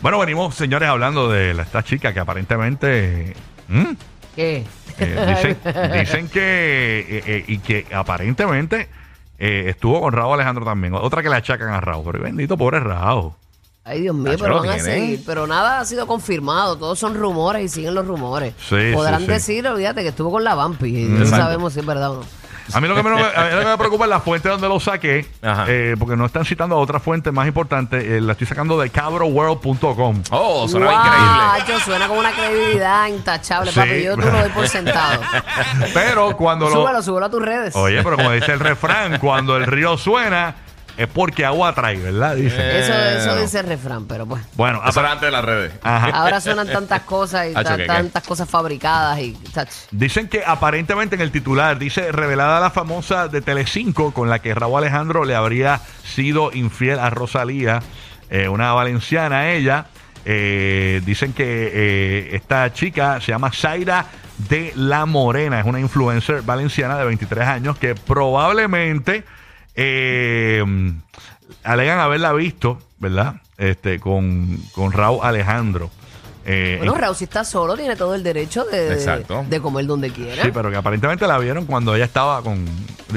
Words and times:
Bueno, 0.00 0.18
venimos, 0.18 0.54
señores, 0.54 0.88
hablando 0.88 1.30
de 1.30 1.54
la- 1.54 1.62
esta 1.62 1.82
chica 1.82 2.12
que 2.12 2.20
aparentemente... 2.20 3.34
¿Mm? 3.68 3.92
¿Qué? 4.34 4.64
Eh, 4.98 5.34
dicen, 5.36 5.58
dicen 6.00 6.28
que... 6.28 7.00
eh, 7.08 7.22
eh, 7.26 7.44
y 7.46 7.58
que 7.58 7.86
aparentemente 7.92 8.88
eh, 9.38 9.64
estuvo 9.68 10.00
con 10.00 10.12
Raúl 10.12 10.34
Alejandro 10.34 10.64
también. 10.64 10.94
Otra 10.94 11.22
que 11.22 11.28
le 11.28 11.36
achacan 11.36 11.68
a 11.68 11.80
Raúl. 11.80 12.04
Pero 12.10 12.24
bendito, 12.24 12.56
pobre 12.56 12.80
Raúl. 12.80 13.32
Ay, 13.84 14.02
Dios 14.02 14.14
mío, 14.14 14.32
Nacho, 14.32 14.44
pero 14.44 14.54
lo 14.56 14.60
van 14.60 14.78
a 14.78 14.82
seguir. 14.82 15.22
Pero 15.26 15.46
nada 15.46 15.80
ha 15.80 15.84
sido 15.84 16.06
confirmado. 16.06 16.76
Todos 16.78 16.98
son 16.98 17.14
rumores 17.14 17.64
y 17.64 17.68
siguen 17.68 17.94
los 17.94 18.06
rumores. 18.06 18.54
Sí, 18.68 18.92
Podrán 18.94 19.20
sí, 19.20 19.26
sí. 19.26 19.32
decir, 19.32 19.66
olvídate, 19.66 20.02
que 20.02 20.08
estuvo 20.08 20.30
con 20.30 20.44
la 20.44 20.54
Vampi. 20.54 20.86
Y 20.86 21.04
no 21.04 21.22
Exacto. 21.22 21.44
sabemos 21.44 21.72
si 21.72 21.80
es 21.80 21.86
verdad 21.86 22.10
o 22.12 22.14
no. 22.20 22.41
A 22.72 22.80
mí 22.80 22.88
lo 22.88 22.94
que 22.94 23.02
me, 23.02 23.10
a 23.10 23.14
mí 23.14 23.50
lo 23.54 23.58
que 23.60 23.66
me 23.66 23.78
preocupa 23.78 24.04
es 24.04 24.10
la 24.10 24.20
fuente 24.20 24.48
donde 24.48 24.68
lo 24.68 24.78
saqué, 24.80 25.26
Ajá. 25.42 25.64
eh, 25.68 25.96
porque 25.98 26.16
no 26.16 26.24
están 26.26 26.44
citando 26.44 26.76
a 26.76 26.78
otra 26.78 27.00
fuente 27.00 27.30
más 27.32 27.46
importante. 27.46 28.16
eh, 28.16 28.20
la 28.20 28.32
estoy 28.32 28.46
sacando 28.46 28.78
de 28.80 28.90
cabroworld.com. 28.90 30.22
Oh, 30.30 30.68
sonaba 30.68 30.94
increíble. 30.94 31.72
Guacho, 31.76 31.84
suena 31.84 32.08
con 32.08 32.18
una 32.18 32.32
credibilidad 32.32 33.06
intachable, 33.08 33.70
Sí. 33.72 33.78
papi. 33.80 34.02
Yo 34.02 34.14
tú 34.16 34.22
lo 34.22 34.30
doy 34.32 34.48
por 34.50 34.68
sentado. 34.68 35.20
Pero 35.94 36.36
cuando 36.36 36.66
lo... 36.68 36.72
súbelo, 36.76 37.02
súbelo 37.02 37.26
a 37.26 37.30
tus 37.30 37.42
redes. 37.42 37.74
Oye, 37.76 38.02
pero 38.02 38.16
como 38.16 38.30
dice 38.32 38.52
el 38.52 38.60
refrán, 38.60 39.18
cuando 39.18 39.56
el 39.56 39.66
río 39.66 39.96
suena 39.98 40.54
es 40.96 41.06
porque 41.08 41.44
agua 41.44 41.74
trae, 41.74 41.96
¿verdad? 41.96 42.36
Dice. 42.36 42.80
Eso, 42.80 42.92
eso 42.92 43.36
Eh, 43.38 43.42
dice 43.42 43.60
el 43.60 43.66
refrán, 43.66 44.06
pero 44.06 44.26
pues. 44.26 44.42
Bueno, 44.54 44.78
Eso 44.80 44.88
apa- 44.90 45.00
era 45.00 45.12
antes 45.12 45.26
de 45.26 45.30
las 45.32 45.44
redes. 45.44 45.72
ajá. 45.82 46.08
Ahora 46.08 46.40
suenan 46.40 46.68
tantas 46.68 47.02
cosas 47.02 47.48
y 47.50 47.54
tantas 47.86 48.22
cosas 48.24 48.48
fabricadas 48.48 49.18
y 49.20 49.32
tach. 49.52 49.68
Dicen 49.90 50.28
que 50.28 50.42
aparentemente 50.46 51.14
en 51.16 51.20
el 51.22 51.30
titular 51.30 51.78
dice 51.78 52.12
revelada 52.12 52.60
la 52.60 52.70
famosa 52.70 53.28
de 53.28 53.40
Telecinco 53.40 54.12
con 54.12 54.28
la 54.30 54.40
que 54.40 54.54
Raúl 54.54 54.78
Alejandro 54.78 55.24
le 55.24 55.34
habría 55.34 55.80
sido 56.04 56.50
infiel 56.52 56.98
a 56.98 57.10
Rosalía, 57.10 57.80
eh, 58.30 58.48
una 58.48 58.72
valenciana 58.72 59.50
ella. 59.50 59.86
Eh, 60.24 61.00
dicen 61.04 61.32
que 61.32 61.70
eh, 61.72 62.36
esta 62.36 62.72
chica 62.72 63.20
se 63.20 63.32
llama 63.32 63.50
Zaira 63.52 64.06
de 64.48 64.72
la 64.76 65.04
Morena, 65.04 65.58
es 65.58 65.66
una 65.66 65.80
influencer 65.80 66.42
valenciana 66.42 66.96
de 66.96 67.04
23 67.06 67.46
años 67.46 67.76
que 67.78 67.94
probablemente 67.96 69.24
eh, 69.74 70.64
alegan 71.64 71.98
haberla 71.98 72.32
visto, 72.32 72.78
¿verdad? 72.98 73.36
Este, 73.58 74.00
con, 74.00 74.58
con 74.72 74.92
Raúl 74.92 75.20
Alejandro. 75.22 75.90
Eh, 76.44 76.74
Bueno, 76.78 76.94
Raúl, 76.94 77.14
si 77.14 77.24
está 77.24 77.44
solo, 77.44 77.76
tiene 77.76 77.94
todo 77.94 78.14
el 78.16 78.22
derecho 78.24 78.64
de, 78.64 78.88
de- 78.88 78.94
Exacto. 78.94 79.44
de 79.48 79.60
comer 79.60 79.86
donde 79.86 80.10
quiera. 80.10 80.42
Sí, 80.42 80.50
pero 80.52 80.70
que 80.70 80.76
aparentemente 80.76 81.26
la 81.26 81.38
vieron 81.38 81.66
cuando 81.66 81.94
ella 81.94 82.04
estaba 82.04 82.42
con. 82.42 82.64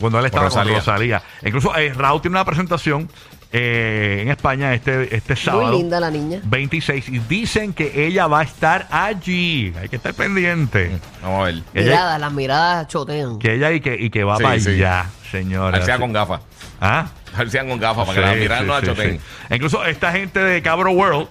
Cuando 0.00 0.18
él 0.18 0.26
estaba 0.26 0.48
con 0.48 0.58
Rosalía. 0.58 0.78
Rosalía. 0.78 1.22
Incluso 1.44 1.76
eh, 1.76 1.92
Raúl 1.92 2.20
tiene 2.20 2.34
una 2.36 2.44
presentación 2.44 3.08
eh, 3.52 4.20
en 4.22 4.28
España 4.30 4.72
este, 4.74 5.14
este 5.14 5.36
sábado. 5.36 5.68
Muy 5.72 5.78
linda 5.82 6.00
la 6.00 6.10
niña. 6.10 6.40
26. 6.44 7.08
Y 7.10 7.18
dicen 7.20 7.72
que 7.74 8.06
ella 8.06 8.26
va 8.26 8.40
a 8.40 8.42
estar 8.44 8.88
allí. 8.90 9.72
Hay 9.80 9.88
que 9.88 9.96
estar 9.96 10.14
pendiente. 10.14 10.90
Vamos 11.22 11.40
a 11.40 11.44
ver. 11.44 11.54
Ella- 11.74 11.90
Miradas, 11.90 12.20
las 12.20 12.32
miradas 12.32 12.88
chotean. 12.88 13.38
Que 13.38 13.54
ella 13.54 13.70
y 13.72 13.80
que, 13.80 13.94
y 13.98 14.10
que 14.10 14.24
va 14.24 14.36
Sí, 14.38 14.42
para 14.42 14.58
sí. 14.60 14.70
allá, 14.70 15.06
señora. 15.30 15.76
Al 15.78 15.84
sea 15.84 15.98
con 15.98 16.12
gafas. 16.12 16.40
¿Ah? 16.80 17.06
Al 17.36 17.50
sea 17.50 17.66
con 17.66 17.78
gafas 17.78 18.06
para 18.06 18.20
que 18.20 18.26
Sí, 18.26 18.34
la 18.34 18.40
miran 18.40 18.58
sí, 18.60 18.64
no 18.66 18.80
sí, 18.80 18.86
achoten. 18.86 19.18
sí. 19.20 19.54
Incluso 19.54 19.84
esta 19.84 20.12
gente 20.12 20.40
de 20.40 20.60
Cabro 20.62 20.90
World 20.90 21.28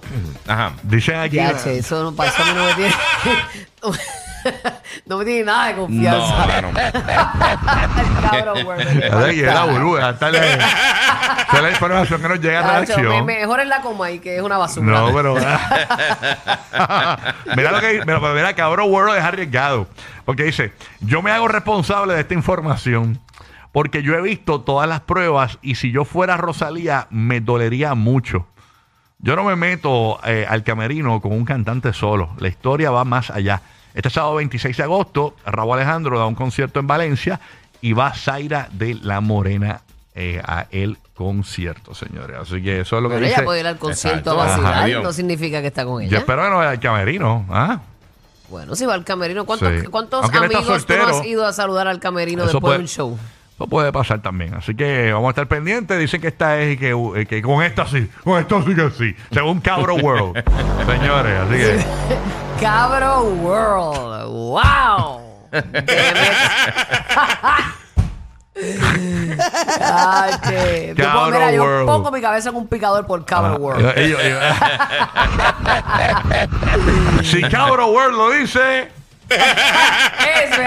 Ajá. 0.47 0.73
dicen 0.83 1.15
aquí. 1.17 1.35
Ya, 1.37 1.57
che, 1.61 1.79
eso 1.79 2.03
no 2.03 2.15
pasa, 2.15 2.41
a 2.41 2.45
mí 2.45 2.51
no 2.55 2.65
me 2.65 2.73
tiene. 2.75 2.93
no 5.05 5.17
me 5.17 5.25
tiene 5.25 5.43
nada 5.43 5.67
de 5.67 5.75
confianza. 5.75 6.61
No, 6.61 6.71
no. 6.71 6.79
Cabrón, 8.31 8.63
güey, 8.63 8.85
me 8.95 9.33
y 9.33 9.43
burbuja, 9.71 10.09
hasta 10.09 10.31
la, 10.31 10.45
esta 10.45 11.57
es 11.57 11.61
la 11.61 11.71
información 11.71 12.21
que 12.21 12.27
nos 12.29 12.39
llega 12.39 12.59
a 12.59 12.63
Tacho, 12.63 12.97
me- 12.97 13.03
redacción. 13.03 13.25
mejor 13.25 13.59
es 13.59 13.67
la 13.67 13.81
coma 13.81 14.05
ahí, 14.05 14.19
que 14.19 14.37
es 14.37 14.41
una 14.41 14.57
basura. 14.57 14.85
No, 14.85 15.13
pero. 15.13 15.35
mira 17.55 17.71
lo 17.71 17.79
que 17.79 17.93
mira, 18.05 18.19
pero 18.19 18.33
mira, 18.33 18.53
cabrón, 18.53 18.91
World 18.91 19.17
es 19.17 19.23
arriesgado. 19.23 19.87
Porque 20.25 20.43
dice: 20.43 20.73
Yo 21.01 21.21
me 21.21 21.31
hago 21.31 21.47
responsable 21.47 22.13
de 22.13 22.21
esta 22.21 22.33
información. 22.33 23.19
Porque 23.71 24.03
yo 24.03 24.15
he 24.15 24.21
visto 24.21 24.61
todas 24.61 24.87
las 24.89 24.99
pruebas 24.99 25.57
y 25.61 25.75
si 25.75 25.91
yo 25.93 26.03
fuera 26.03 26.35
Rosalía, 26.35 27.07
me 27.09 27.39
dolería 27.39 27.95
mucho. 27.95 28.45
Yo 29.21 29.35
no 29.35 29.43
me 29.43 29.55
meto 29.55 30.19
eh, 30.25 30.45
al 30.49 30.63
camerino 30.63 31.21
con 31.21 31.31
un 31.33 31.45
cantante 31.45 31.93
solo. 31.93 32.29
La 32.39 32.47
historia 32.47 32.89
va 32.91 33.03
más 33.05 33.29
allá. 33.29 33.61
Este 33.93 34.09
sábado 34.09 34.35
26 34.35 34.77
de 34.77 34.83
agosto, 34.83 35.35
Raúl 35.45 35.75
Alejandro 35.75 36.17
da 36.17 36.25
un 36.25 36.35
concierto 36.35 36.79
en 36.79 36.87
Valencia 36.87 37.39
y 37.81 37.93
va 37.93 38.13
Zaira 38.13 38.67
de 38.71 38.95
la 38.95 39.21
Morena 39.21 39.81
eh, 40.15 40.41
a 40.43 40.65
el 40.71 40.97
concierto, 41.13 41.93
señores. 41.93 42.37
Así 42.41 42.61
que 42.63 42.79
eso 42.81 42.97
es 42.97 43.03
lo 43.03 43.09
que 43.09 43.15
Pero 43.15 43.25
dice. 43.27 43.37
ella 43.39 43.45
puede 43.45 43.59
ir 43.59 43.67
al 43.67 43.77
concierto 43.77 44.31
Exacto. 44.31 44.41
a 44.41 44.45
vacilar, 44.45 44.73
Ajá, 44.73 44.85
Dios. 44.85 45.03
no 45.03 45.13
significa 45.13 45.61
que 45.61 45.67
está 45.67 45.85
con 45.85 46.01
Yo 46.01 46.07
ella. 46.07 46.17
espero 46.19 46.43
que 46.43 46.49
no 46.49 46.57
vaya 46.57 46.69
al 46.71 46.79
camerino. 46.79 47.45
¿ah? 47.49 47.79
Bueno, 48.49 48.75
si 48.75 48.85
va 48.85 48.95
al 48.95 49.03
camerino, 49.05 49.45
¿cuántos, 49.45 49.69
Sí. 49.81 49.87
cuántos 49.87 50.23
Aunque 50.23 50.37
él 50.39 50.43
está 50.45 50.57
amigos 50.57 50.85
tú 50.85 50.93
no 50.93 50.99
soltero, 50.99 51.19
has 51.19 51.25
ido 51.25 51.45
a 51.45 51.53
saludar 51.53 51.87
al 51.87 51.99
camerino 51.99 52.43
eso 52.43 52.53
después 52.53 52.61
puede- 52.61 52.77
de 52.79 52.81
un 52.83 52.87
show? 52.87 53.19
Eso 53.61 53.69
puede 53.69 53.91
pasar 53.91 54.23
también. 54.23 54.55
Así 54.55 54.73
que 54.73 55.13
vamos 55.13 55.27
a 55.27 55.29
estar 55.29 55.47
pendientes. 55.47 55.99
Dicen 55.99 56.19
que 56.19 56.29
esta 56.29 56.57
es 56.59 56.73
y 56.73 56.77
que, 56.77 56.95
eh, 57.15 57.25
que 57.27 57.43
con 57.43 57.61
esta 57.63 57.85
sí. 57.85 58.09
Con 58.23 58.39
esto 58.39 58.63
sí 58.65 58.73
que 58.73 58.89
sí. 58.89 59.15
Según 59.31 59.59
Cabro 59.61 59.93
World. 59.97 60.43
Señores, 60.87 61.39
así 61.41 61.57
que. 61.57 61.85
Cabro 62.59 63.21
World. 63.21 64.25
¡Wow! 64.31 65.21
Ay. 69.79 70.93
Yo, 70.95 71.03
Cabro 71.05 71.31
mira, 71.31 71.51
yo 71.51 71.63
World. 71.63 71.85
pongo 71.87 72.11
mi 72.11 72.19
cabeza 72.21 72.49
en 72.49 72.55
un 72.55 72.67
picador 72.67 73.05
por 73.05 73.23
Cabro 73.25 73.53
Ah, 73.53 73.57
World. 73.57 73.97
ellos- 73.97 74.19
ellos- 74.23 74.43
si 77.27 77.41
Cabro 77.43 77.87
World 77.91 78.17
lo 78.17 78.31
dice, 78.31 78.91
Es 79.29 80.49
verdad. 80.57 80.60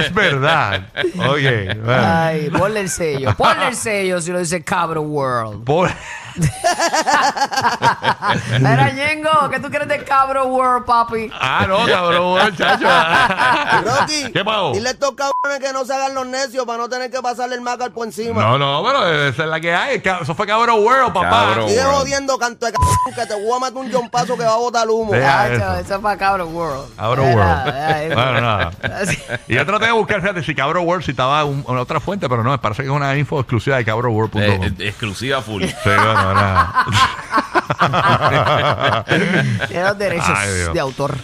Es 0.00 0.12
verdad. 0.14 0.88
Oye, 1.28 1.74
bueno. 1.74 2.02
Ay, 2.06 2.50
ponle 2.50 2.80
el 2.80 2.88
sello. 2.90 3.34
Ponle 3.36 3.68
el 3.68 3.76
sello 3.76 4.20
si 4.20 4.30
lo 4.32 4.38
dice 4.38 4.62
Cabro 4.62 5.02
World. 5.02 5.64
Por- 5.64 5.90
Era 8.60 8.90
Ñengo, 8.90 9.48
¿qué 9.50 9.60
tú 9.60 9.68
quieres 9.70 9.88
de 9.88 10.04
Cabro 10.04 10.46
World, 10.46 10.84
papi? 10.84 11.30
ah, 11.40 11.64
no, 11.68 11.86
Cabro 11.86 12.32
World, 12.34 12.56
chacho. 12.56 12.86
Rocky, 13.84 14.32
¿Qué 14.32 14.44
pasó? 14.44 14.72
dile 14.72 14.88
a 14.88 14.92
estos 14.92 15.12
cabrones 15.12 15.60
que 15.66 15.72
no 15.72 15.84
se 15.84 15.94
hagan 15.94 16.14
los 16.14 16.26
necios 16.26 16.64
para 16.66 16.78
no 16.78 16.88
tener 16.88 17.10
que 17.10 17.20
pasarle 17.20 17.54
el 17.56 17.60
macal 17.60 17.92
por 17.92 18.06
encima. 18.06 18.42
No, 18.42 18.58
no, 18.58 18.82
pero 18.84 19.06
esa 19.28 19.42
es 19.44 19.48
la 19.48 19.60
que 19.60 19.74
hay. 19.74 20.02
Eso 20.22 20.34
fue 20.34 20.46
Cabro 20.46 20.76
World, 20.76 21.12
papá. 21.12 21.30
Cabro. 21.30 21.68
Sigue 21.68 21.80
World. 21.80 21.98
jodiendo, 21.98 22.38
canto 22.38 22.66
de 22.66 22.72
cabrón, 22.72 22.96
que 23.14 23.26
te 23.26 23.34
voy 23.34 23.56
a 23.56 23.60
meter 23.64 23.76
un 23.78 23.92
jompazo 23.92 24.36
que 24.36 24.44
va 24.44 24.54
a 24.54 24.58
botar 24.58 24.88
humo. 24.88 25.12
Deja 25.12 25.48
Chacho, 25.48 25.54
eso. 25.54 25.74
eso 25.80 25.94
es 25.96 26.00
para 26.00 26.16
Cabro 26.18 26.46
World. 26.46 26.96
Cabro 26.96 27.22
Era- 27.24 27.36
World. 27.36 27.68
era 27.68 28.02
eso. 28.04 28.14
Bueno, 28.14 28.40
nada. 28.40 28.70
Y 29.48 29.54
yo 29.54 29.66
traté 29.66 29.86
de 29.86 29.92
buscar, 29.92 30.20
fíjate, 30.20 30.42
si 30.42 30.54
Cabro 30.54 30.82
World 30.82 31.04
citaba 31.04 31.44
un- 31.44 31.64
una 31.66 31.80
otra 31.80 32.00
fuente, 32.00 32.28
pero 32.28 32.42
no, 32.42 32.50
me 32.50 32.58
parece 32.58 32.82
que 32.82 32.88
es 32.88 32.94
una 32.94 33.16
info 33.16 33.40
exclusiva 33.40 33.76
de 33.76 33.84
cabroworld.com. 33.84 34.42
Eh, 34.42 34.60
eh, 34.78 34.88
exclusiva 34.88 35.40
full. 35.42 35.64
Sí, 35.64 35.74
nada. 36.34 36.84
Tiene 39.68 39.84
los 39.88 39.98
derechos 39.98 40.30
Ay, 40.34 40.54
Dios. 40.54 40.72
de 40.74 40.80
autor. 40.80 41.16